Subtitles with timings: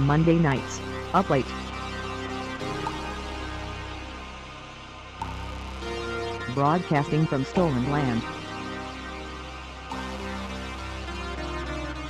[0.00, 0.80] Monday nights,
[1.12, 1.46] up late.
[6.52, 8.20] Broadcasting from stolen land.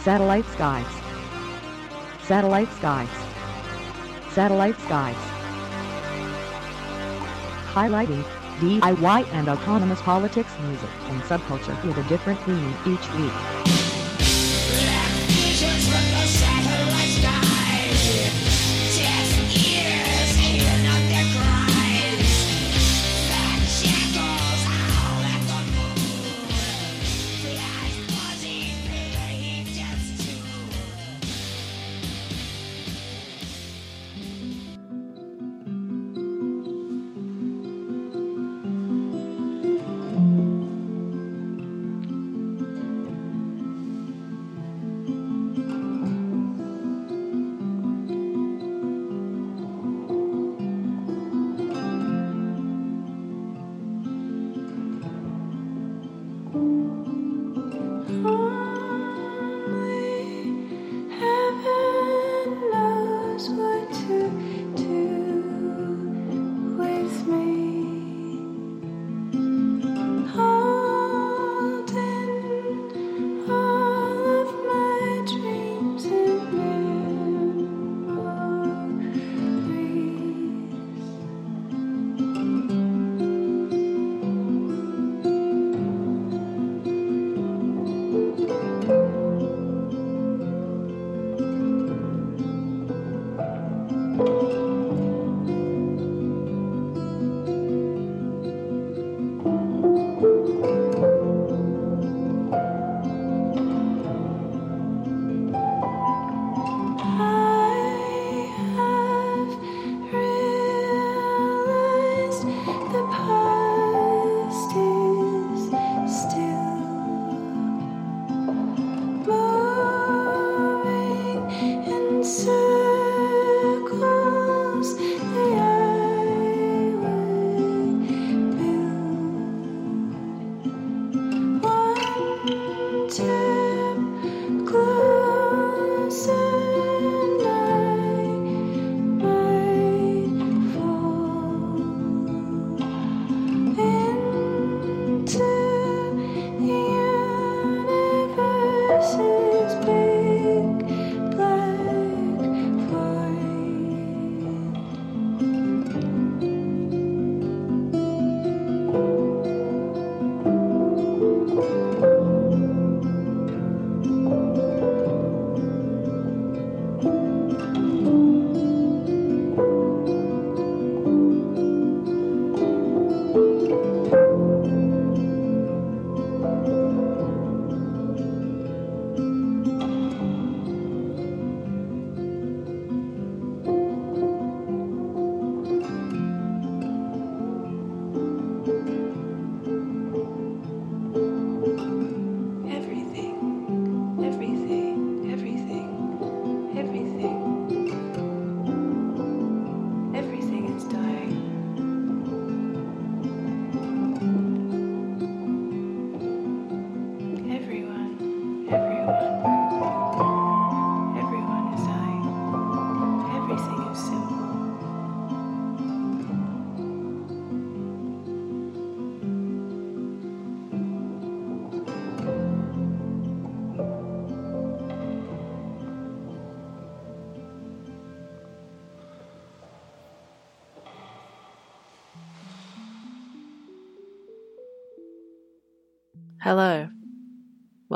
[0.01, 0.87] Satellite skies.
[2.23, 3.09] Satellite skies.
[4.31, 5.17] Satellite skies.
[7.75, 8.25] Highlighting
[8.61, 13.84] DIY and autonomous politics, music, and subculture with a different theme each week.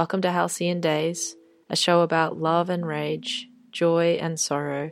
[0.09, 1.37] Welcome to Halcyon Daze,
[1.69, 4.91] a show about love and rage, joy and sorrow,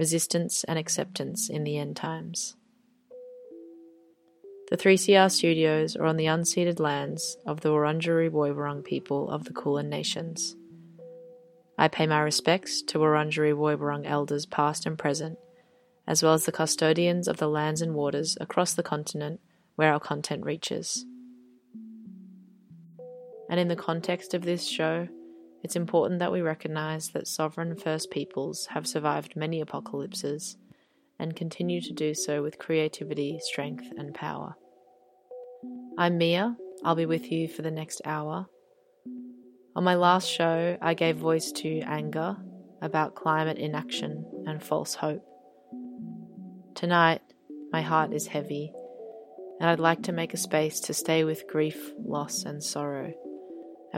[0.00, 2.56] resistance and acceptance in the end times.
[4.68, 9.52] The 3CR studios are on the unceded lands of the Wurundjeri Woiwurrung people of the
[9.52, 10.56] Kulin Nations.
[11.78, 15.38] I pay my respects to Wurundjeri Woiwurrung elders past and present,
[16.04, 19.38] as well as the custodians of the lands and waters across the continent
[19.76, 21.04] where our content reaches.
[23.48, 25.08] And in the context of this show,
[25.62, 30.56] it's important that we recognise that sovereign First Peoples have survived many apocalypses
[31.18, 34.54] and continue to do so with creativity, strength, and power.
[35.98, 36.56] I'm Mia.
[36.84, 38.46] I'll be with you for the next hour.
[39.74, 42.36] On my last show, I gave voice to anger,
[42.80, 45.24] about climate inaction and false hope.
[46.76, 47.22] Tonight,
[47.72, 48.72] my heart is heavy,
[49.58, 53.12] and I'd like to make a space to stay with grief, loss, and sorrow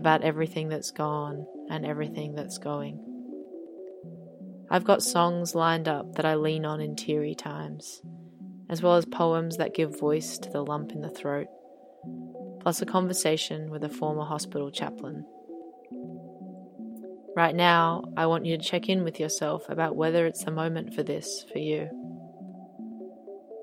[0.00, 2.98] about everything that's gone and everything that's going.
[4.70, 8.00] I've got songs lined up that I lean on in teary times,
[8.70, 11.48] as well as poems that give voice to the lump in the throat,
[12.62, 15.22] plus a conversation with a former hospital chaplain.
[17.36, 20.94] Right now, I want you to check in with yourself about whether it's the moment
[20.94, 21.90] for this for you.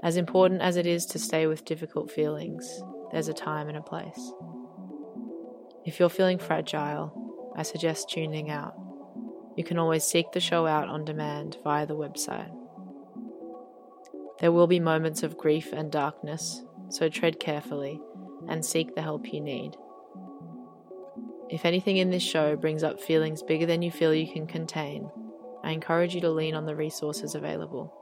[0.04, 2.69] As important as it is to stay with difficult feelings,
[3.12, 4.31] there's a time and a place.
[5.88, 8.78] If you're feeling fragile, I suggest tuning out.
[9.56, 12.54] You can always seek the show out on demand via the website.
[14.42, 18.01] There will be moments of grief and darkness, so tread carefully
[18.50, 19.78] and seek the help you need.
[21.50, 25.10] If anything in this show brings up feelings bigger than you feel you can contain,
[25.63, 27.94] I encourage you to lean on the resources available.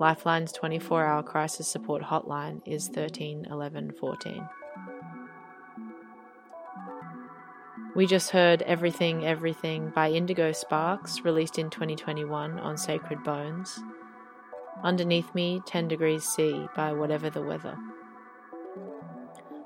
[0.00, 4.48] Lifeline's 24 hour crisis support hotline is 13 11 14.
[7.96, 13.80] We just heard Everything Everything by Indigo Sparks, released in 2021 on Sacred Bones.
[14.84, 17.76] Underneath Me, 10 Degrees C by Whatever the Weather.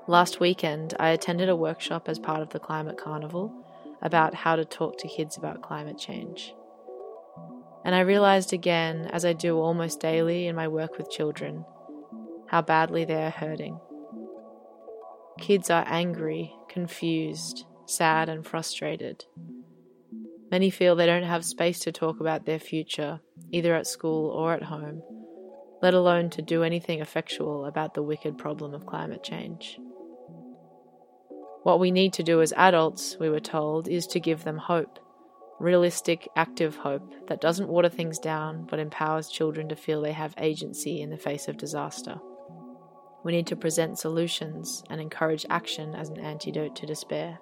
[0.07, 3.53] Last weekend, I attended a workshop as part of the Climate Carnival
[4.01, 6.55] about how to talk to kids about climate change.
[7.83, 11.65] And I realized again, as I do almost daily in my work with children,
[12.47, 13.79] how badly they are hurting.
[15.39, 19.25] Kids are angry, confused, sad, and frustrated.
[20.51, 23.21] Many feel they don't have space to talk about their future,
[23.51, 25.01] either at school or at home,
[25.81, 29.79] let alone to do anything effectual about the wicked problem of climate change.
[31.63, 34.99] What we need to do as adults, we were told, is to give them hope
[35.59, 40.33] realistic, active hope that doesn't water things down but empowers children to feel they have
[40.37, 42.19] agency in the face of disaster.
[43.23, 47.39] We need to present solutions and encourage action as an antidote to despair.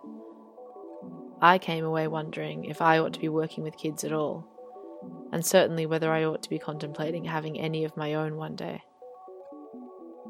[1.43, 4.47] I came away wondering if I ought to be working with kids at all,
[5.31, 8.83] and certainly whether I ought to be contemplating having any of my own one day.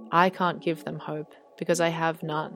[0.09, 2.55] I can't give them hope because I have none.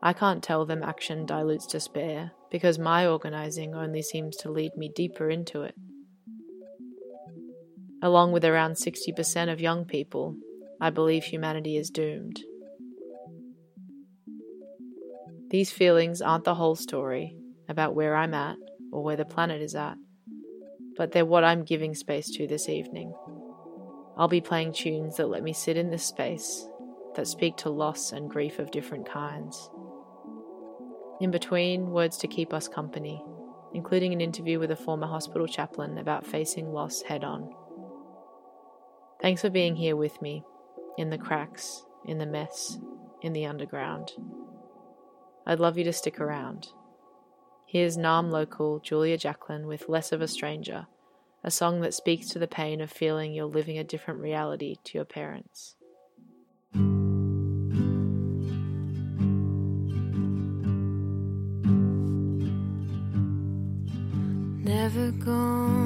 [0.00, 4.88] I can't tell them action dilutes despair because my organizing only seems to lead me
[4.94, 5.74] deeper into it.
[8.00, 10.36] Along with around 60% of young people,
[10.80, 12.40] I believe humanity is doomed.
[15.50, 17.36] These feelings aren't the whole story
[17.70, 18.56] about where I'm at
[18.92, 19.96] or where the planet is at,
[20.96, 23.14] but they're what I'm giving space to this evening.
[24.18, 26.66] I'll be playing tunes that let me sit in this space,
[27.14, 29.70] that speak to loss and grief of different kinds.
[31.20, 33.24] In between, words to keep us company,
[33.72, 37.54] including an interview with a former hospital chaplain about facing loss head on.
[39.22, 40.42] Thanks for being here with me,
[40.98, 42.78] in the cracks, in the mess,
[43.22, 44.10] in the underground.
[45.46, 46.68] I'd love you to stick around.
[47.72, 50.88] Here's Naarm local Julia Jacklin with Less of a Stranger,
[51.44, 54.98] a song that speaks to the pain of feeling you're living a different reality to
[54.98, 55.76] your parents.
[64.64, 65.79] Never gonna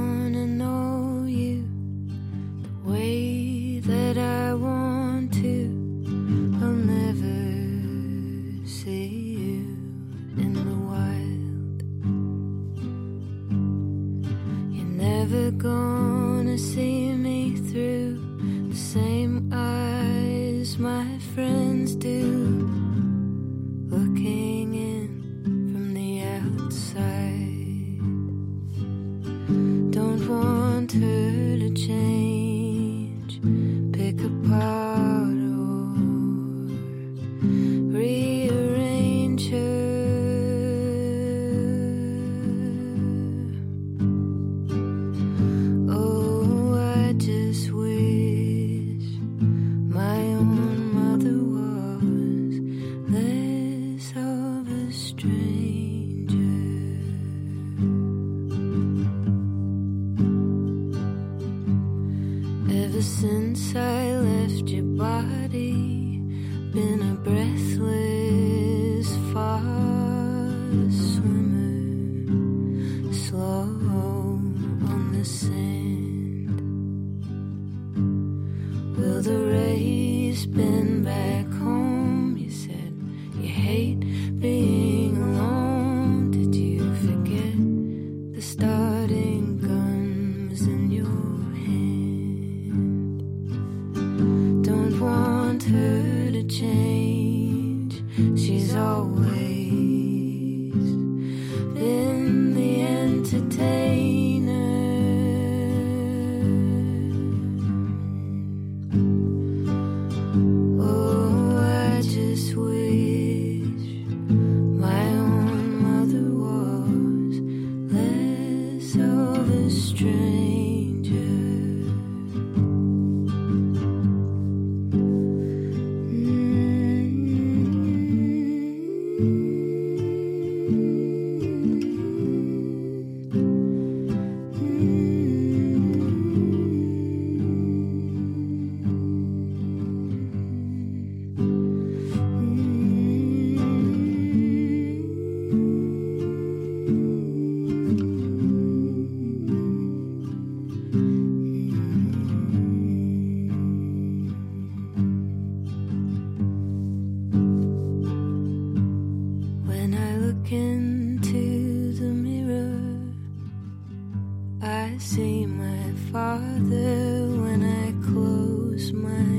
[165.05, 167.29] see my father.
[167.45, 169.34] When I close my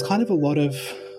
[0.00, 0.74] there's kind of a lot of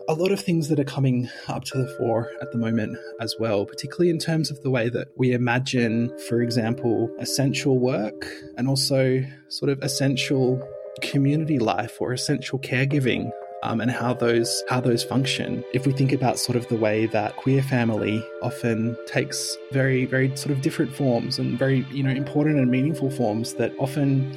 [0.08, 3.36] a lot of things that are coming up to the fore at the moment as
[3.40, 8.26] well, particularly in terms of the way that we imagine, for example, essential work
[8.58, 10.68] and also sort of essential
[11.04, 13.32] community life or essential caregiving.
[13.64, 15.64] Um, and how those how those function.
[15.72, 20.36] If we think about sort of the way that queer family often takes very very
[20.36, 24.36] sort of different forms and very you know important and meaningful forms that often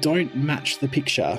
[0.00, 1.38] don't match the picture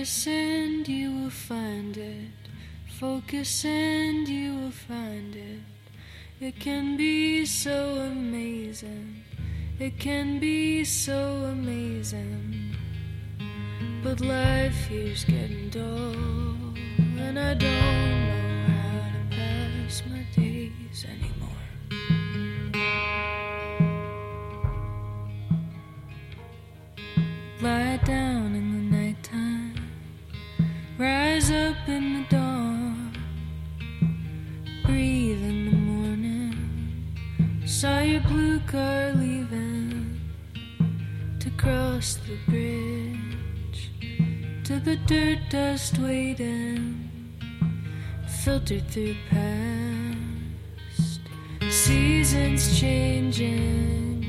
[0.00, 2.30] Focus and you will find it.
[2.98, 5.60] Focus and you will find it.
[6.40, 9.22] It can be so amazing.
[9.78, 12.74] It can be so amazing.
[14.02, 16.14] But life here's getting dull.
[17.18, 21.66] And I don't know how to pass my days anymore.
[27.60, 28.69] Lie down nighttime.
[31.00, 33.16] Rise up in the dawn,
[34.84, 37.64] breathe in the morning.
[37.64, 40.20] Saw your blue car leaving
[41.38, 43.90] to cross the bridge
[44.64, 47.08] to the dirt dust waiting,
[48.44, 51.20] filtered through past
[51.70, 54.26] seasons changing.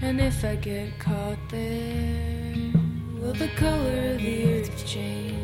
[0.00, 2.54] And if I get caught there,
[3.20, 5.41] will the color of the earth change?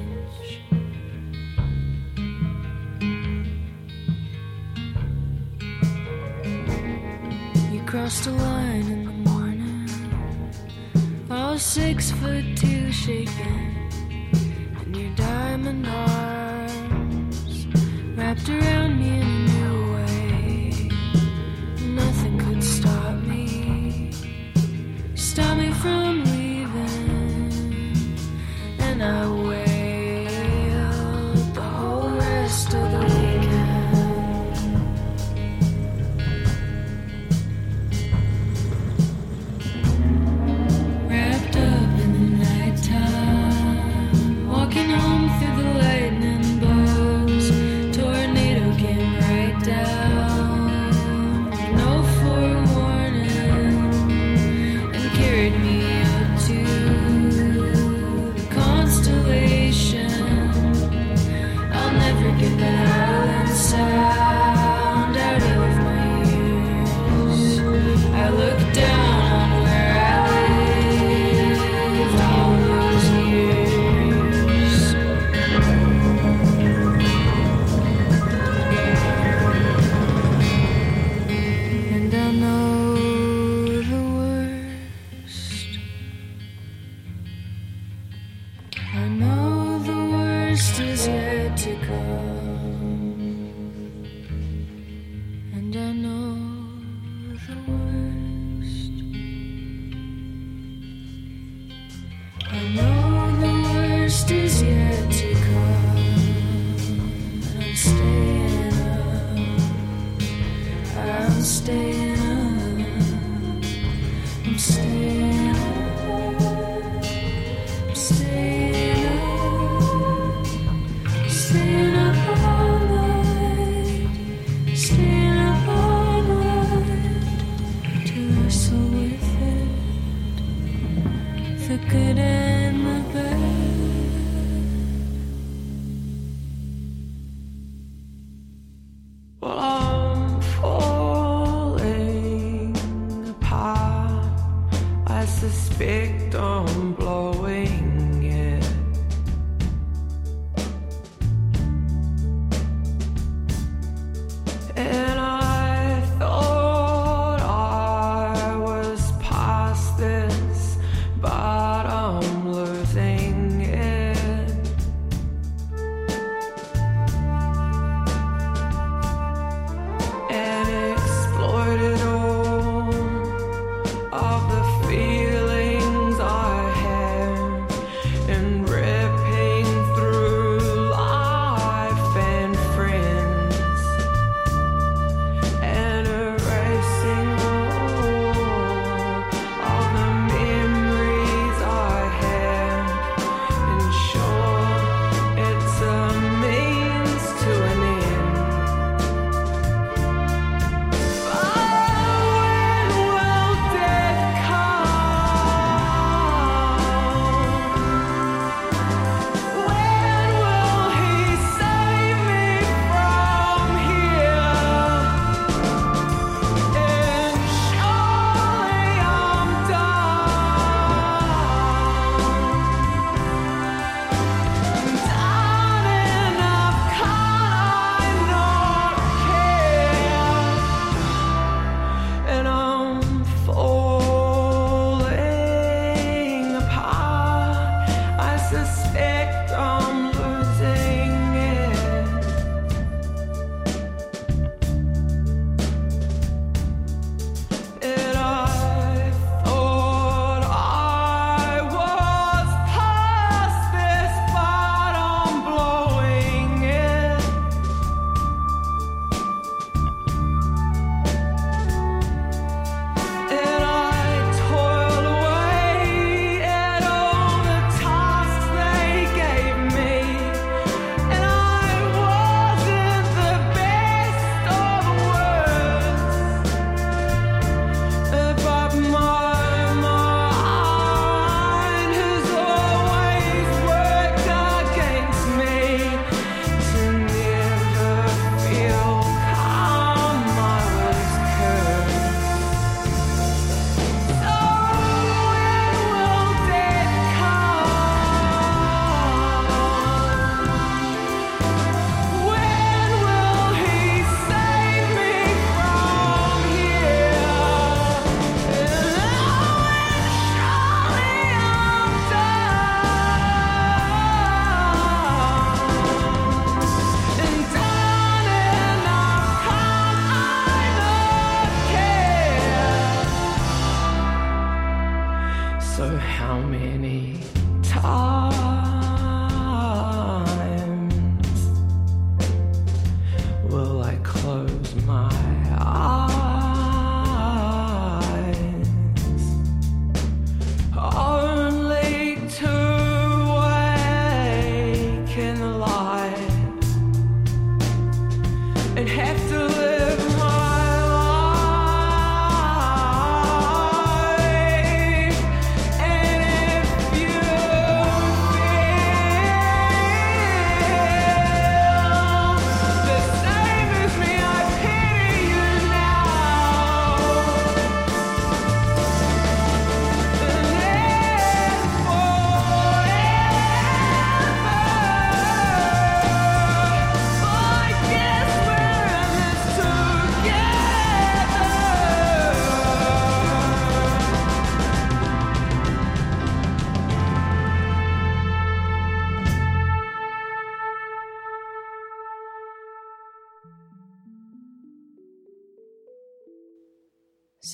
[7.88, 9.88] crossed the line in the morning.
[11.30, 13.90] I was six foot two shaking
[14.78, 17.66] and your diamond arms
[18.14, 19.47] wrapped around me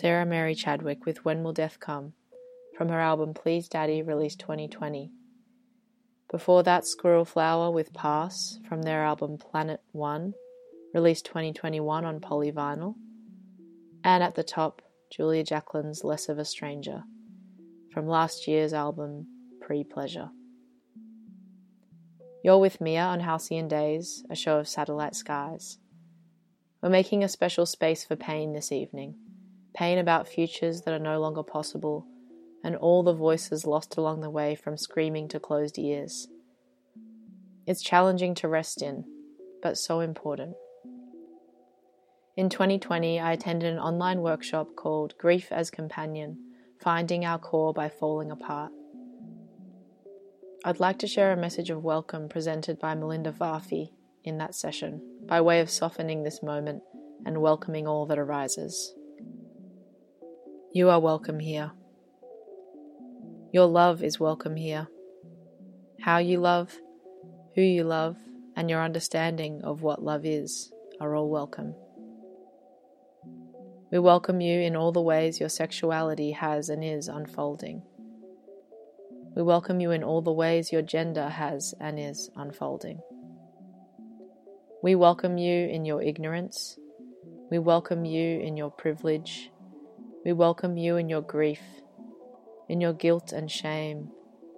[0.05, 2.13] Sarah Mary Chadwick with When Will Death Come
[2.77, 5.11] from her album Please Daddy, released 2020.
[6.31, 10.35] Before that, Squirrel Flower with Pass from their album Planet One,
[10.93, 12.97] released 2021 on polyvinyl.
[14.05, 17.05] And at the top, Julia Jacklin's Less of a Stranger
[17.91, 19.27] from last year's album
[19.63, 20.29] Pre Pleasure.
[22.45, 25.79] You're with Mia on Halcyon Daze, a show of satellite skies.
[26.83, 29.15] We're making a special space for pain this evening
[29.75, 32.07] pain about futures that are no longer possible,
[32.63, 36.29] and all the voices lost along the way from screaming to closed ears.
[37.67, 39.05] It's challenging to rest in,
[39.63, 40.55] but so important.
[42.37, 46.39] In 2020, I attended an online workshop called Grief as Companion
[46.83, 48.73] Finding Our Core by Falling Apart.
[50.65, 53.91] I'd like to share a message of welcome presented by Melinda Varfi
[54.25, 56.83] in that session, by way of softening this moment
[57.27, 58.95] and welcoming all that arises.
[60.77, 61.71] You are welcome here.
[63.53, 64.89] Your love is welcome here.
[66.01, 66.77] How you love,
[67.55, 68.17] who you love,
[68.57, 71.77] and your understanding of what love is are all welcome.
[73.93, 77.85] We welcome you in all the ways your sexuality has and is unfolding.
[79.37, 82.99] We welcome you in all the ways your gender has and is unfolding.
[84.83, 86.77] We welcome you in your ignorance.
[87.49, 89.53] We welcome you in your privilege.
[90.25, 91.61] We welcome you in your grief,
[92.67, 94.09] in your guilt and shame,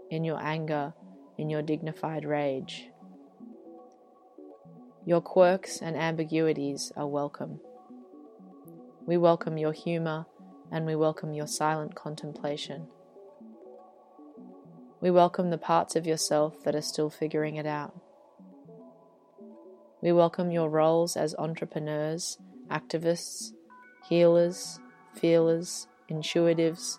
[0.08, 0.94] in your anger,
[1.36, 2.88] in your dignified rage.
[5.04, 7.58] Your quirks and ambiguities are welcome.
[9.06, 10.26] We welcome your humour
[10.70, 12.86] and we welcome your silent contemplation.
[15.00, 17.92] We welcome the parts of yourself that are still figuring it out.
[20.00, 22.38] We welcome your roles as entrepreneurs,
[22.70, 23.50] activists,
[24.08, 24.78] healers,
[25.18, 26.98] feelers, intuitives,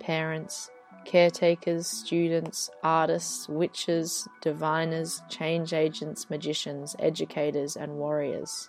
[0.00, 0.70] parents,
[1.04, 8.68] caretakers, students, artists, witches, diviners, change agents, magicians, educators, and warriors.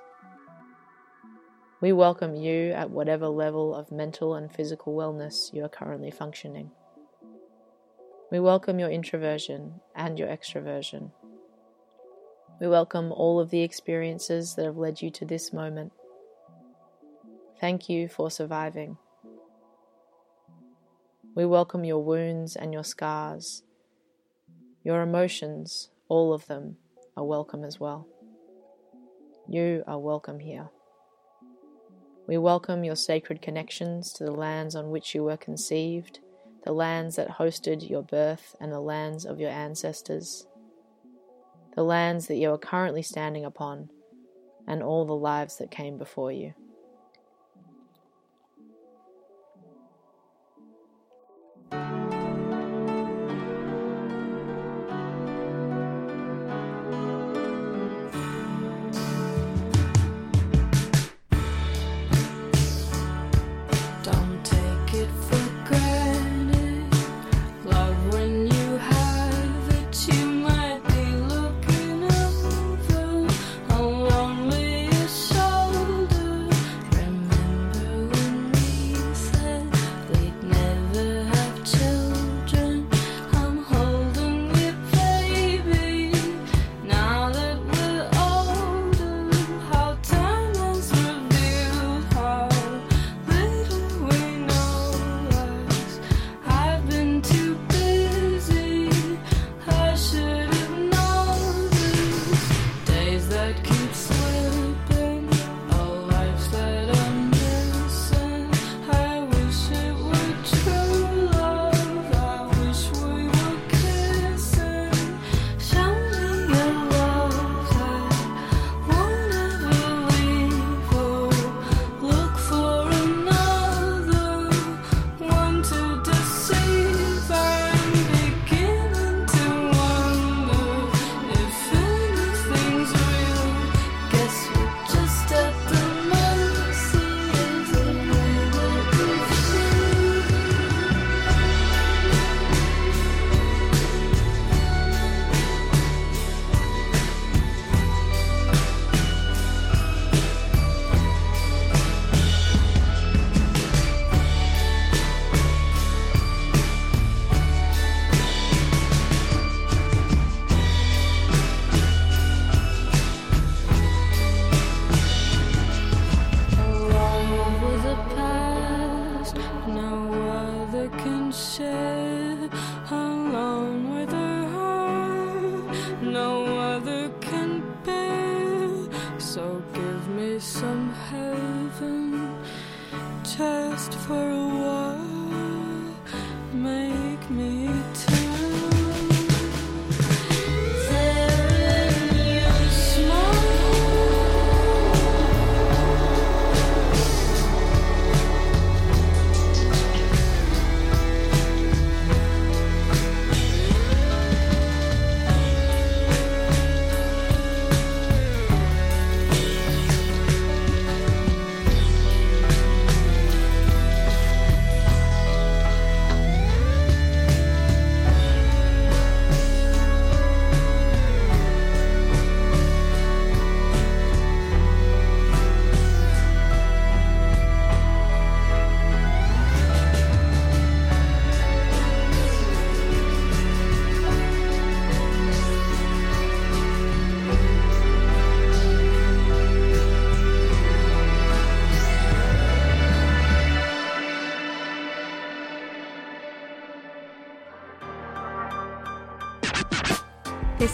[1.81, 6.71] We welcome you at whatever level of mental and physical wellness you are currently functioning.
[8.31, 11.11] We welcome your introversion and your extroversion.
[12.59, 15.93] We welcome all of the experiences that have led you to this moment.
[17.59, 18.97] Thank you for surviving.
[21.35, 23.63] We welcome your wounds and your scars.
[24.81, 26.77] Your emotions, all of them,
[27.17, 28.07] are welcome as well.
[29.49, 30.69] You are welcome here.
[32.27, 36.19] We welcome your sacred connections to the lands on which you were conceived,
[36.63, 40.47] the lands that hosted your birth, and the lands of your ancestors,
[41.75, 43.89] the lands that you are currently standing upon,
[44.65, 46.53] and all the lives that came before you.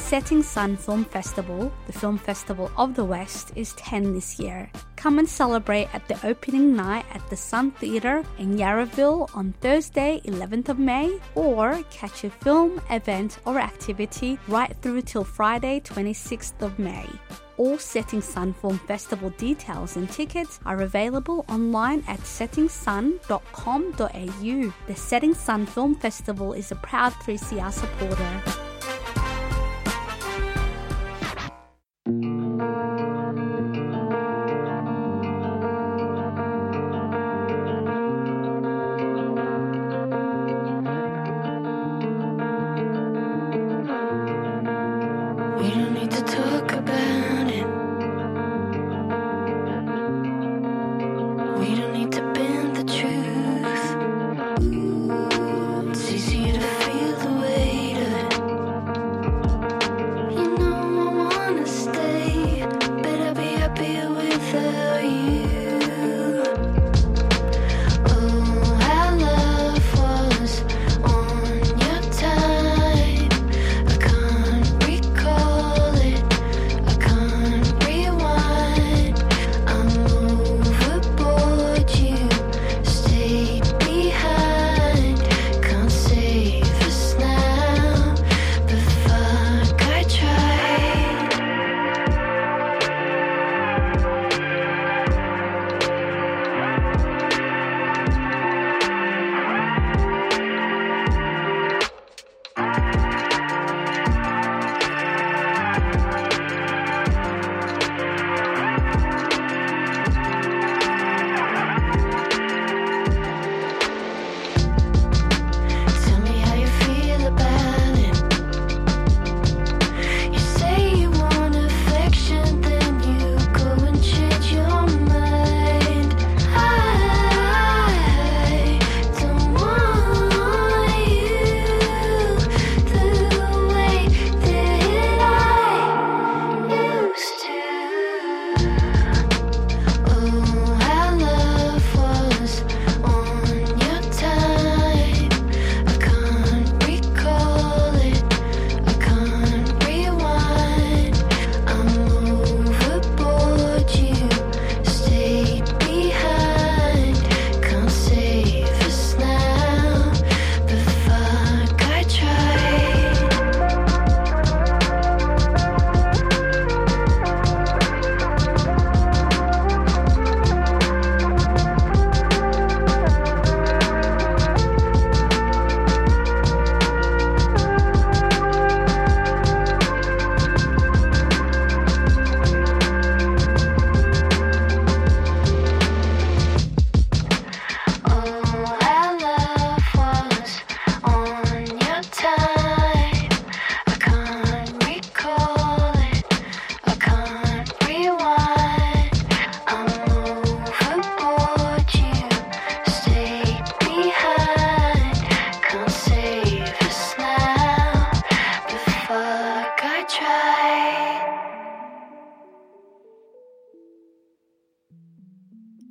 [0.06, 4.70] Setting Sun Film Festival, the film festival of the West, is 10 this year.
[4.98, 10.22] Come and celebrate at the opening night at the Sun Theatre in Yarraville on Thursday,
[10.26, 16.62] 11th of May, or catch a film, event, or activity right through till Friday, 26th
[16.62, 17.08] of May.
[17.58, 24.74] All Setting Sun Film Festival details and tickets are available online at settingsun.com.au.
[24.88, 28.44] The Setting Sun Film Festival is a proud 3CR supporter.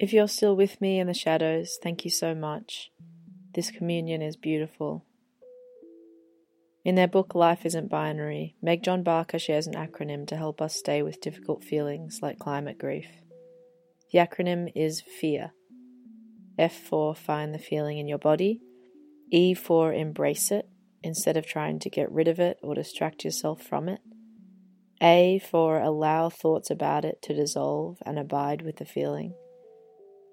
[0.04, 2.90] If you're still with me in the shadows, thank you so much.
[3.54, 5.06] This communion is beautiful.
[6.84, 10.76] In their book Life Isn't Binary, Meg John Barker shares an acronym to help us
[10.76, 13.08] stay with difficult feelings like climate grief.
[14.12, 15.54] The acronym is FEAR.
[16.58, 18.60] F for find the feeling in your body,
[19.30, 20.68] E for embrace it
[21.02, 24.00] instead of trying to get rid of it or distract yourself from it,
[25.00, 29.32] A for allow thoughts about it to dissolve and abide with the feeling.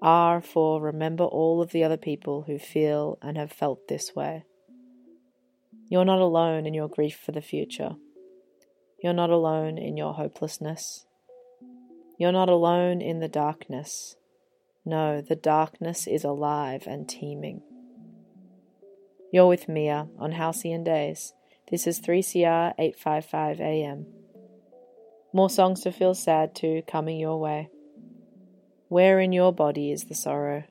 [0.01, 4.43] R for remember all of the other people who feel and have felt this way.
[5.89, 7.91] You're not alone in your grief for the future.
[9.03, 11.05] You're not alone in your hopelessness.
[12.17, 14.15] You're not alone in the darkness.
[14.85, 17.61] No, the darkness is alive and teeming.
[19.31, 21.33] You're with Mia on Halcyon Daze.
[21.69, 24.05] This is 3CR 855 AM.
[25.33, 27.69] More songs to feel sad to coming your way.
[28.91, 30.65] Where in your body is the sorrow?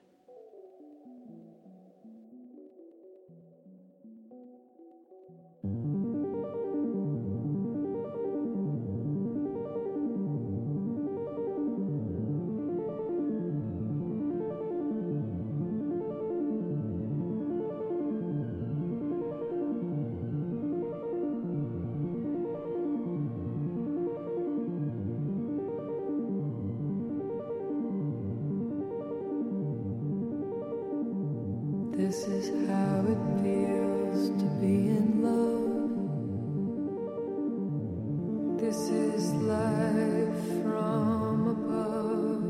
[39.32, 42.44] Life from above.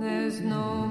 [0.00, 0.90] There's no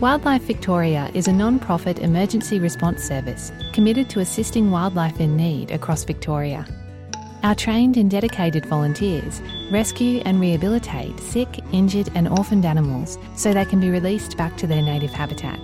[0.00, 5.70] Wildlife Victoria is a non profit emergency response service committed to assisting wildlife in need
[5.70, 6.66] across Victoria.
[7.42, 9.40] Our trained and dedicated volunteers
[9.70, 14.66] rescue and rehabilitate sick, injured, and orphaned animals so they can be released back to
[14.66, 15.58] their native habitat.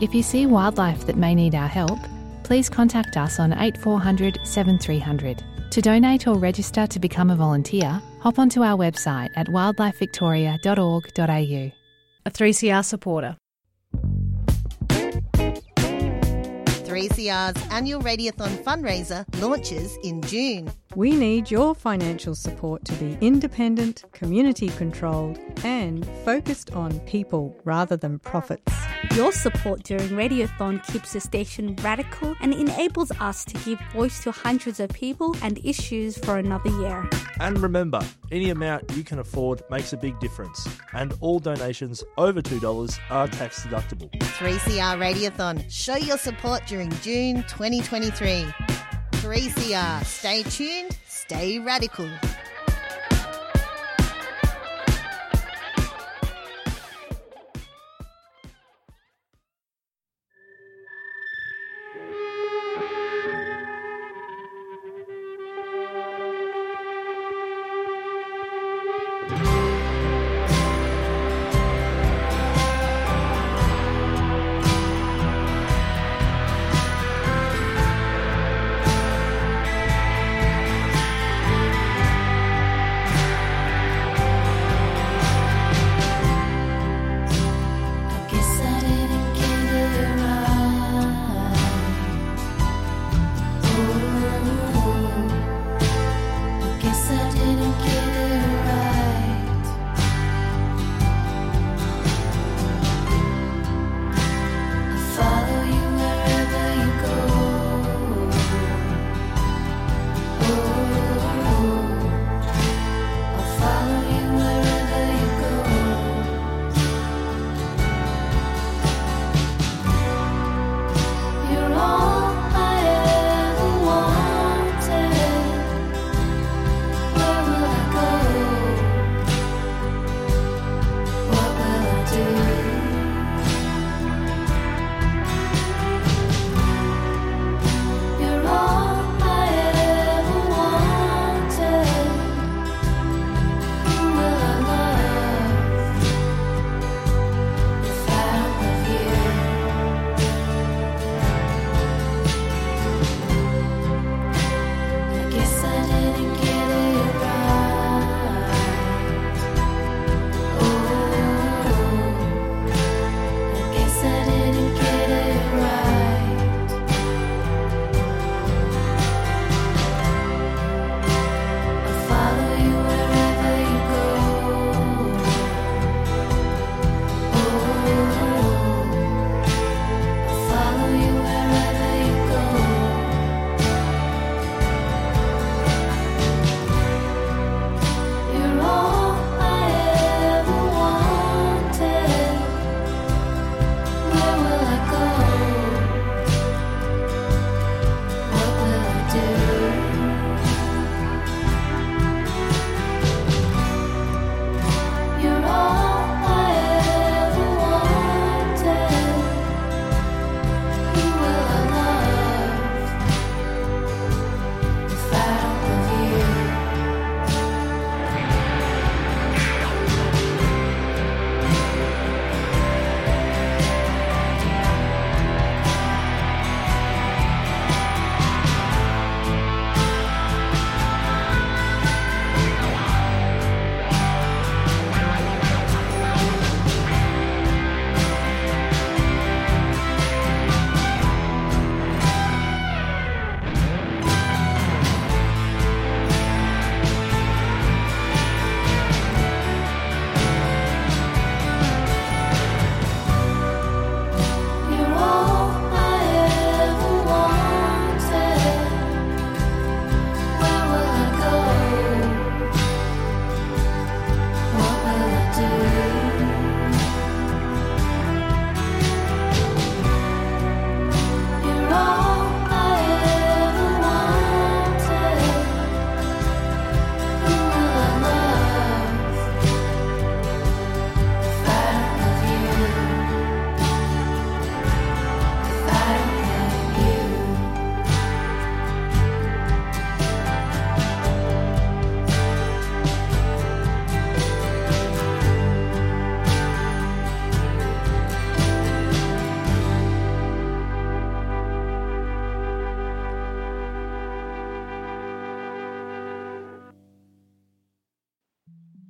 [0.00, 2.00] If you see wildlife that may need our help,
[2.42, 5.44] please contact us on 8400 7300.
[5.70, 11.85] To donate or register to become a volunteer, hop onto our website at wildlifevictoria.org.au.
[12.26, 13.36] A 3CR supporter.
[16.82, 20.68] 3CR's annual Radiothon fundraiser launches in June.
[20.94, 27.96] We need your financial support to be independent, community controlled, and focused on people rather
[27.96, 28.72] than profits.
[29.14, 34.32] Your support during Radiothon keeps the station radical and enables us to give voice to
[34.32, 37.08] hundreds of people and issues for another year.
[37.40, 38.00] And remember,
[38.32, 43.28] any amount you can afford makes a big difference, and all donations over $2 are
[43.28, 44.10] tax deductible.
[44.18, 45.70] 3CR Radiothon.
[45.70, 48.46] Show your support during June 2023.
[49.26, 50.04] 3CR.
[50.04, 52.08] Stay tuned, stay radical.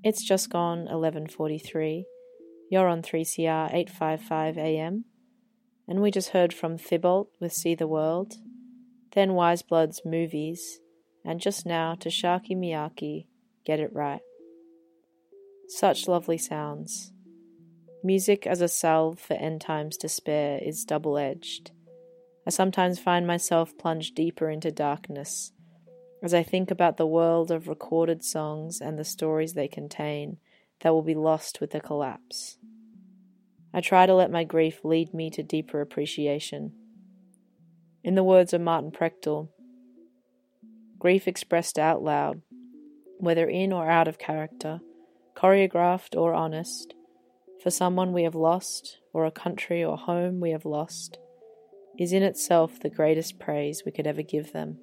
[0.06, 2.06] It's just gone 11:43.
[2.70, 5.04] You're on 3CR 855 AM,
[5.88, 8.34] and we just heard from Thibault with See the World,
[9.14, 10.78] then Weyes Blood's Movies,
[11.24, 13.26] and just now Tashaki Miyaki,
[13.64, 14.20] Get It Right.
[15.66, 17.12] Such lovely sounds.
[18.04, 21.72] Music as a salve for end times despair is double edged.
[22.46, 25.50] I sometimes find myself plunged deeper into darkness
[26.26, 30.38] as I think about the world of recorded songs and the stories they contain
[30.80, 32.58] that will be lost with the collapse.
[33.72, 36.72] I try to let my grief lead me to deeper appreciation.
[38.02, 39.50] In the words of Martin Prechtel,
[40.98, 42.42] grief expressed out loud,
[43.18, 44.80] whether in or out of character,
[45.36, 46.92] choreographed or honest,
[47.62, 51.18] for someone we have lost, or a country or home we have lost,
[52.00, 54.80] is in itself the greatest praise we could ever give them.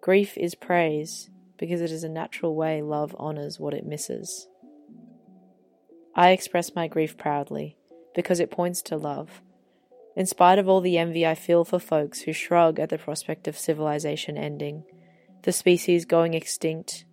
[0.00, 4.48] Grief is praise because it is a natural way love honours what it misses.
[6.14, 7.76] I express my grief proudly
[8.14, 9.42] because it points to love.
[10.16, 13.46] In spite of all the envy I feel for folks who shrug at the prospect
[13.46, 14.84] of civilization ending,
[15.42, 17.04] the species going extinct,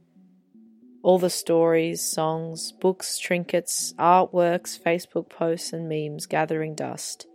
[1.04, 7.28] all the stories, songs, books, trinkets, artworks, Facebook posts, and memes gathering dust.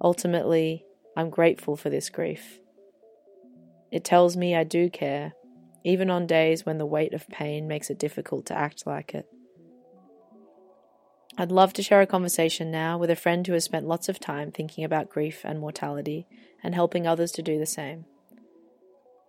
[0.00, 0.84] Ultimately,
[1.16, 2.58] I'm grateful for this grief.
[3.92, 5.34] It tells me I do care,
[5.84, 9.26] even on days when the weight of pain makes it difficult to act like it.
[11.36, 14.18] I'd love to share a conversation now with a friend who has spent lots of
[14.18, 16.26] time thinking about grief and mortality
[16.62, 18.06] and helping others to do the same.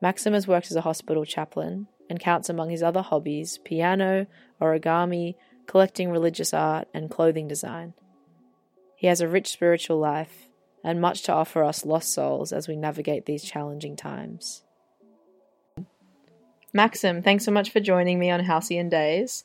[0.01, 4.27] Maxim has worked as a hospital chaplain and counts among his other hobbies piano,
[4.61, 5.35] origami,
[5.65, 7.93] collecting religious art, and clothing design.
[8.95, 10.47] He has a rich spiritual life
[10.83, 14.63] and much to offer us lost souls as we navigate these challenging times.
[16.73, 19.43] Maxim, thanks so much for joining me on Halcyon Daze.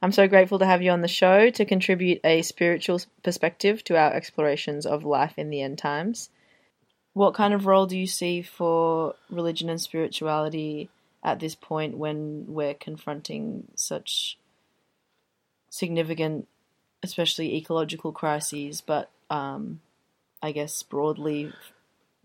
[0.00, 3.96] I'm so grateful to have you on the show to contribute a spiritual perspective to
[3.96, 6.30] our explorations of life in the end times.
[7.12, 10.90] What kind of role do you see for religion and spirituality
[11.22, 14.38] at this point when we're confronting such
[15.68, 16.48] significant,
[17.02, 19.80] especially ecological crises, but um,
[20.42, 21.52] I guess broadly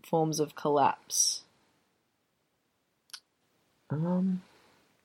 [0.02, 1.44] forms of collapse?
[3.90, 4.42] Um,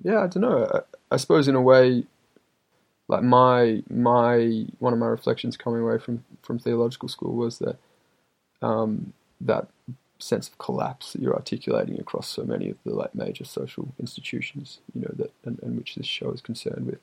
[0.01, 0.68] yeah, I don't know.
[0.74, 2.05] I, I suppose in a way,
[3.07, 7.78] like my my one of my reflections coming away from from theological school was that
[8.61, 9.68] um, that
[10.20, 14.80] sense of collapse that you're articulating across so many of the like major social institutions,
[14.93, 16.99] you know, that and, and which this show is concerned with,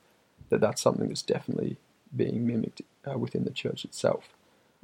[0.48, 1.76] that that's something that's definitely
[2.16, 4.30] being mimicked uh, within the church itself,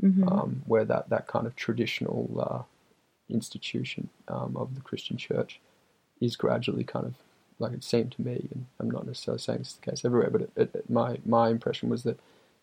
[0.02, 0.30] Mhm.
[0.30, 2.62] um, where that that kind of traditional uh,
[3.28, 5.60] institution um, of the Christian church
[6.20, 7.14] is gradually kind of
[7.58, 10.30] like it seemed to me, and I'm not necessarily saying this is the case everywhere,
[10.30, 12.18] but it, it, it- my my impression was that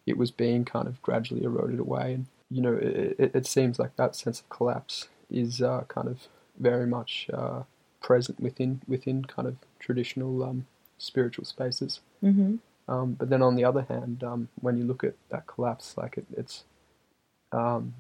[0.06, 3.96] it was being kind of gradually eroded away, and you know, it, it, seems like
[3.96, 6.28] that sense of collapse is uh, kind of
[6.60, 7.64] very much uh,
[8.02, 10.68] present within within kind of traditional um,
[11.00, 12.00] spiritual spaces.
[12.22, 12.60] Mhm.
[12.88, 16.18] Um, but then on the other hand, um, when you look at that collapse, like
[16.18, 16.64] it, it's
[17.54, 17.96] um,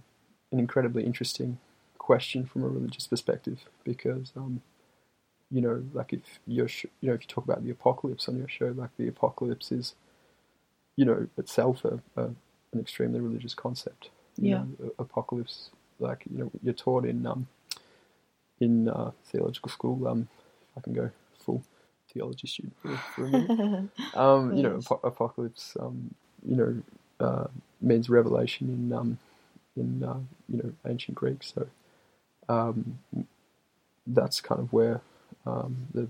[0.51, 1.60] an incredibly interesting
[1.99, 4.62] question from a religious perspective because um,
[5.51, 8.38] you know, like if you're sh- you know if you talk about the apocalypse on
[8.38, 9.95] your show, like the apocalypse is
[10.97, 12.26] you know itself a, a
[12.74, 14.10] an extremely religious concept.
[14.41, 14.58] You Yeah.
[14.58, 14.68] know,
[14.99, 17.47] a- apocalypse, like you know, you're taught in um
[18.60, 20.08] in uh, theological school.
[20.08, 20.28] Um,
[20.72, 21.64] if I can go full
[22.14, 23.51] theology student for, for a minute.
[24.16, 25.78] um, you know, apo- apocalypse.
[25.80, 26.84] Um, you know,
[27.20, 27.47] uh,
[27.82, 29.18] means revelation in um
[29.76, 30.19] in uh,
[30.49, 31.43] you know ancient Greek.
[31.43, 31.67] So
[32.49, 32.99] um,
[34.05, 35.01] that's kind of where
[35.45, 36.07] um, the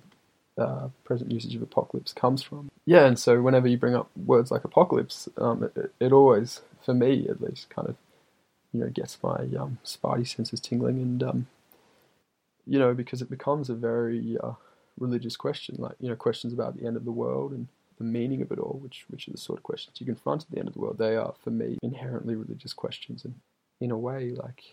[0.58, 2.70] uh, present usage of apocalypse comes from.
[2.86, 6.94] Yeah, and so whenever you bring up words like apocalypse, um, it, it always, for
[6.94, 7.96] me at least, kind of
[8.72, 11.48] you know gets my um, spidey senses tingling, and um,
[12.68, 14.54] you know because it becomes a very uh,
[15.00, 18.42] religious question, like you know questions about the end of the world and the meaning
[18.42, 20.68] of it all, which which are the sort of questions you confront at the end
[20.68, 20.98] of the world.
[20.98, 23.36] They are for me inherently religious questions, and
[23.84, 24.64] in a way, like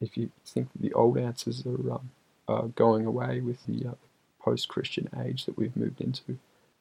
[0.00, 2.10] if you think that the old answers are um,
[2.48, 3.94] are going away with the uh,
[4.40, 6.38] post-Christian age that we've moved into,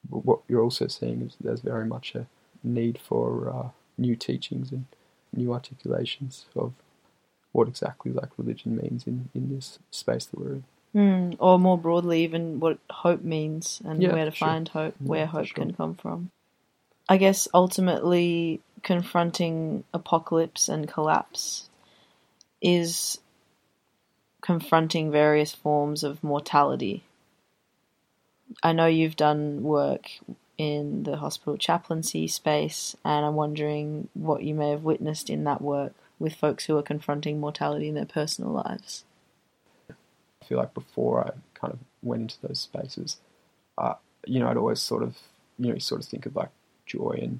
[0.10, 2.28] but what you're also seeing is there's very much a
[2.64, 4.86] need for uh, new teachings and
[5.36, 6.74] new articulations of
[7.52, 10.64] what exactly like religion means in, in this space that we're in.
[10.96, 14.48] Mm, or more broadly, even what hope means and Yeah, where to sure.
[14.48, 15.66] find hope, where for hope sure.
[15.66, 16.32] can come from.
[17.10, 21.70] I guess ultimately confronting apocalypse and collapse
[22.62, 23.20] is
[24.42, 27.04] confronting various forms of mortality.
[28.64, 30.10] I know you've done work
[30.58, 35.62] in the hospital chaplaincy space, and I'm wondering what you may have witnessed in that
[35.62, 39.04] work with folks who are confronting mortality in their personal lives.
[39.90, 43.18] I feel like before I kind of went into those spaces,
[43.78, 45.18] uh, you know, I'd always sort of,
[45.60, 46.50] you know, sort of think of like
[46.86, 47.40] joy and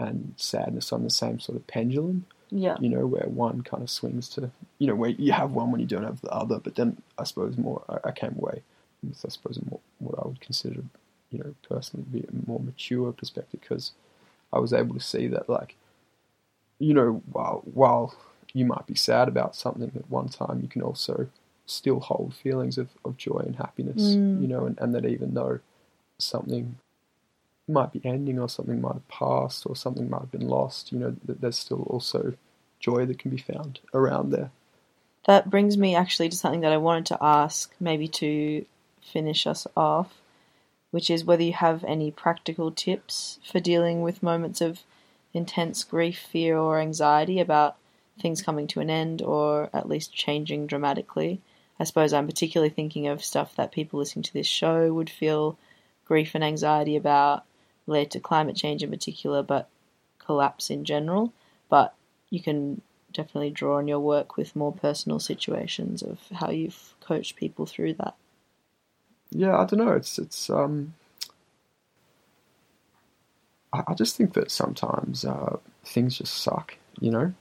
[0.00, 2.26] and sadness on the same sort of pendulum.
[2.50, 2.76] Yeah.
[2.80, 5.80] You know, where one kind of swings to, you know, where you have one when
[5.80, 6.58] you don't have the other.
[6.58, 8.62] But then I suppose more, I, I came away
[9.06, 10.82] with, I suppose, more, what I would consider,
[11.30, 13.92] you know, personally be a more mature perspective because
[14.52, 15.76] I was able to see that, like,
[16.80, 18.14] you know, while while
[18.52, 21.28] you might be sad about something at one time, you can also
[21.66, 24.42] still hold feelings of, of joy and happiness, Mm.
[24.42, 25.60] you know, and, and that even though
[26.18, 26.76] something
[27.68, 30.98] might be ending or something might have passed or something might have been lost, you
[30.98, 32.34] know, there's still also
[32.80, 34.50] joy that can be found around there.
[35.26, 38.64] That brings me actually to something that I wanted to ask, maybe to
[39.02, 40.20] finish us off,
[40.90, 44.80] which is whether you have any practical tips for dealing with moments of
[45.32, 47.76] intense grief, fear, or anxiety about
[48.20, 51.40] things coming to an end or at least changing dramatically.
[51.78, 55.56] I suppose I'm particularly thinking of stuff that people listening to this show would feel
[56.04, 57.44] grief and anxiety about
[57.90, 59.68] related to climate change in particular, but
[60.18, 61.32] collapse in general.
[61.68, 61.94] But
[62.30, 62.80] you can
[63.12, 67.94] definitely draw on your work with more personal situations of how you've coached people through
[67.94, 68.14] that.
[69.30, 69.92] Yeah, I don't know.
[69.92, 70.94] It's it's um.
[73.72, 77.32] I, I just think that sometimes uh, things just suck, you know.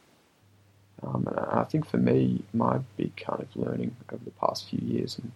[1.01, 4.67] Um, and I I think for me, my big kind of learning over the past
[4.69, 5.31] few years, and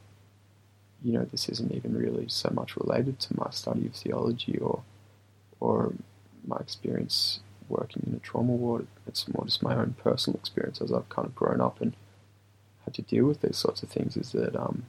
[1.03, 4.83] you know, this isn't even really so much related to my study of theology or
[5.63, 5.93] or
[6.45, 7.39] my experience
[7.69, 8.85] working in a trauma ward.
[9.07, 11.95] It's more just my own personal experience as I've kind of grown up and
[12.83, 14.17] had to deal with these sorts of things.
[14.17, 14.85] Is that um,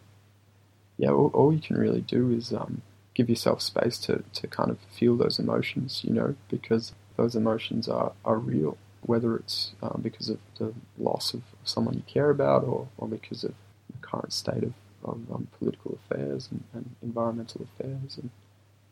[0.98, 2.82] yeah, all, all you can really do is um,
[3.14, 7.88] give yourself space to, to kind of feel those emotions, you know, because those emotions
[7.88, 12.64] are, are real, whether it's um, because of the loss of someone you care about
[12.64, 13.54] or, or because of
[13.90, 14.72] the current state of,
[15.04, 18.18] of um, political affairs and, and environmental affairs.
[18.20, 18.30] And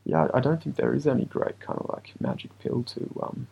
[0.04, 3.46] yeah, I don't think there is any great kind of like magic pill to um,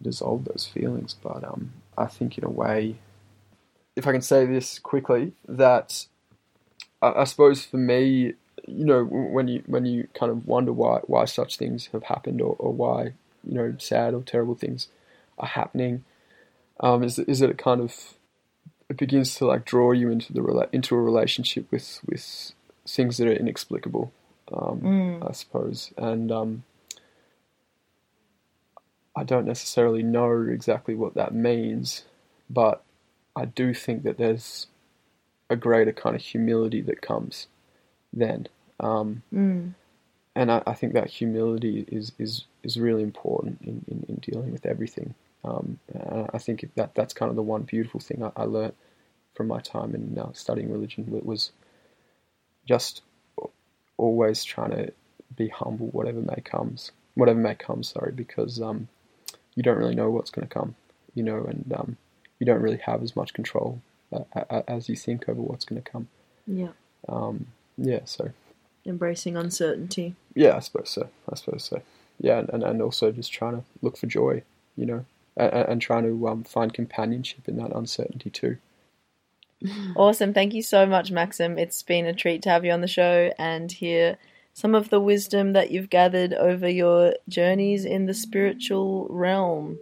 [0.00, 2.96] dissolve those feelings, but um, I think in a way,
[3.94, 6.06] if I can say this quickly, that
[7.02, 8.34] I, I suppose for me,
[8.66, 12.40] you know, when you when you kind of wonder why why such things have happened
[12.40, 13.12] or, or why
[13.44, 14.88] you know sad or terrible things
[15.38, 16.04] are happening,
[16.80, 18.14] um, is is that it kind of
[18.88, 22.52] it begins to like draw you into the into a relationship with with
[22.86, 24.12] things that are inexplicable,
[24.52, 25.28] um, Mm.
[25.28, 26.64] I suppose, and um,
[29.14, 32.04] I don't necessarily know exactly what that means,
[32.50, 32.82] but
[33.34, 34.66] I do think that there's
[35.48, 37.46] a greater kind of humility that comes
[38.12, 38.48] then.
[38.80, 39.74] Um, Mm.
[40.34, 44.52] and I, I think that humility is, is, is really important in, in, in dealing
[44.52, 45.14] with everything.
[45.44, 48.74] Um, and I think that that's kind of the one beautiful thing I, I learnt
[49.34, 51.52] from my time in uh, studying religion wa- was
[52.66, 53.02] just
[53.98, 54.92] always trying to
[55.36, 57.82] be humble, whatever may comes, whatever may come.
[57.82, 58.88] Sorry, because um,
[59.54, 60.74] you don't really know what's going to come,
[61.14, 61.96] you know, and um,
[62.38, 63.80] you don't really have as much control
[64.12, 66.08] uh, as you think over what's going to come.
[66.46, 66.72] Yeah.
[67.08, 68.30] Um, yeah, so
[68.84, 70.14] Embracing uncertainty.
[70.34, 71.08] yeah, I suppose so.
[71.30, 71.82] I suppose so.
[72.20, 74.42] Yeah, and, and also just trying to look for joy,
[74.76, 75.04] you know,
[75.36, 78.58] and, and trying to um, find companionship in that uncertainty too.
[79.96, 80.32] Awesome.
[80.32, 81.58] Thank you so much, Maxim.
[81.58, 84.18] It's been a treat to have you on the show and hear
[84.52, 89.78] some of the wisdom that you've gathered over your journeys in the spiritual realm.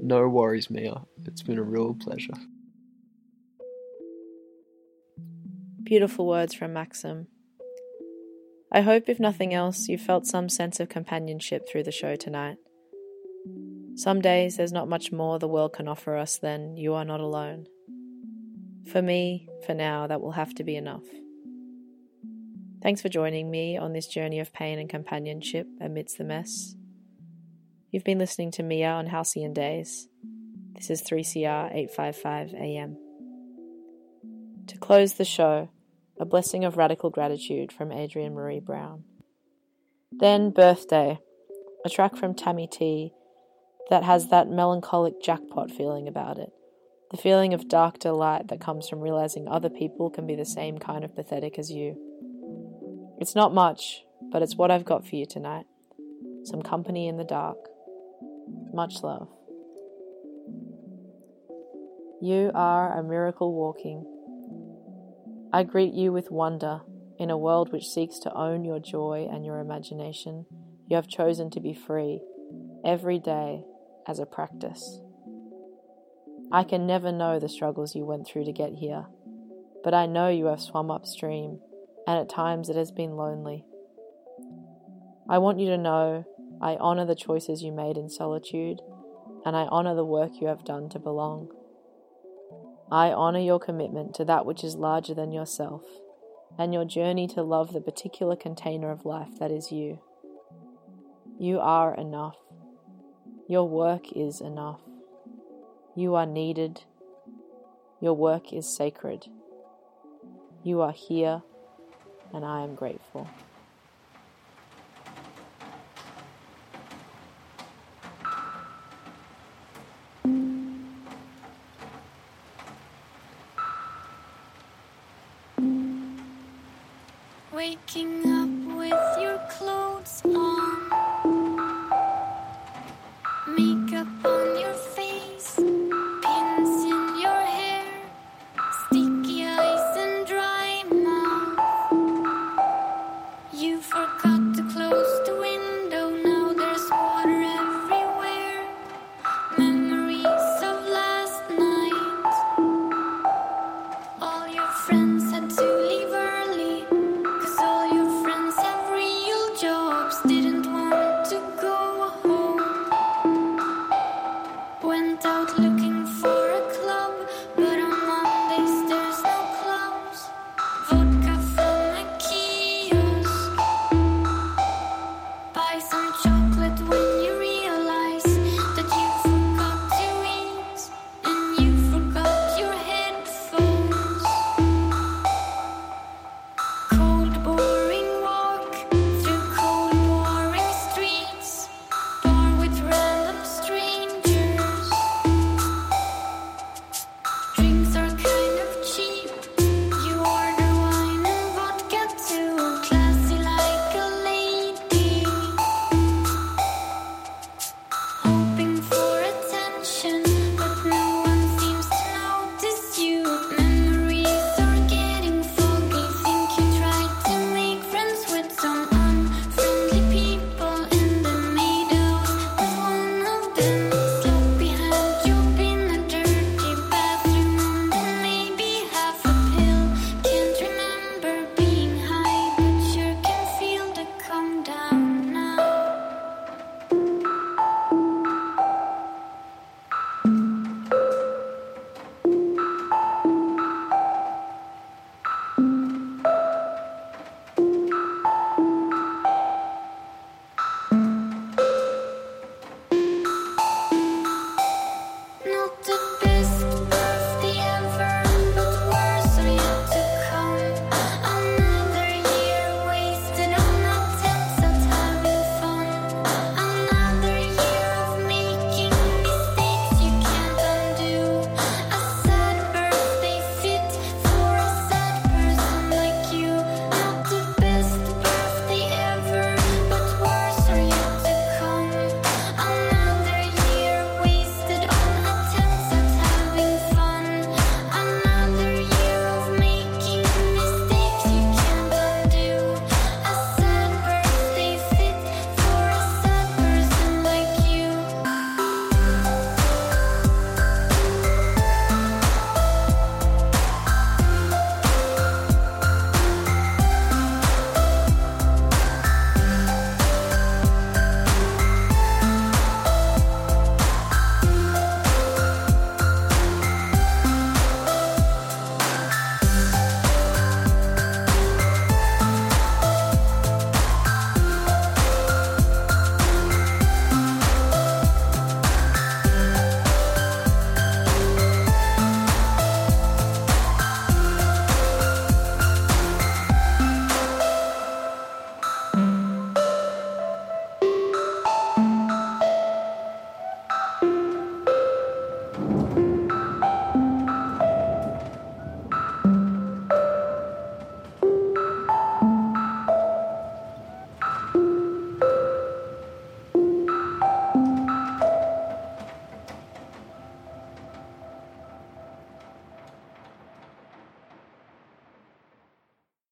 [0.00, 1.02] No worries, Mia.
[1.26, 2.34] It's been a real pleasure.
[5.82, 7.26] Beautiful words from Maxim.
[8.70, 12.56] I hope, if nothing else, you felt some sense of companionship through the show tonight.
[13.96, 17.20] Some days there's not much more the world can offer us than you are not
[17.20, 17.66] alone.
[18.90, 21.04] For me, for now, that will have to be enough.
[22.82, 26.74] Thanks for joining me on this journey of pain and companionship amidst the mess.
[27.90, 30.08] You've been listening to Mia on Halcyon Daze.
[30.74, 32.96] This is 3CR 855 AM.
[34.66, 35.70] To close the show,
[36.18, 39.04] a blessing of radical gratitude from Adrienne Maree Brown.
[40.10, 41.20] Then Birthday,
[41.84, 43.12] a track from Tami T
[43.90, 46.52] that has that melancholic jackpot feeling about it.
[47.12, 50.78] The feeling of dark delight that comes from realizing other people can be the same
[50.78, 51.94] kind of pathetic as you.
[53.20, 54.02] It's not much,
[54.32, 55.66] but it's what I've got for you tonight.
[56.44, 57.58] Some company in the dark.
[58.72, 59.28] Much love.
[62.22, 64.06] You are a miracle walking.
[65.52, 66.80] I greet you with wonder
[67.18, 70.46] in a world which seeks to own your joy and your imagination,
[70.88, 72.20] You have chosen to be free
[72.84, 73.64] every day
[74.08, 75.00] as a practice.
[76.54, 79.06] I can never know the struggles you went through to get here,
[79.82, 81.60] but I know you have swum upstream,
[82.06, 83.64] and at times it has been lonely.
[85.30, 86.26] I want you to know
[86.60, 88.82] I honour the choices you made in solitude,
[89.46, 91.48] and I honour the work you have done to belong.
[92.90, 95.84] I honour your commitment to that which is larger than yourself,
[96.58, 100.00] and your journey to love the particular container of life that is you.
[101.38, 102.36] You are enough.
[103.48, 104.80] Your work is enough.
[105.94, 106.82] You are needed.
[108.00, 109.26] Your work is sacred.
[110.64, 111.42] You are here,
[112.32, 113.28] and I am grateful.